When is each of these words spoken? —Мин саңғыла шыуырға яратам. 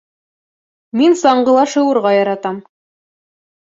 —Мин 1.03 1.15
саңғыла 1.21 1.69
шыуырға 1.77 2.17
яратам. 2.19 2.63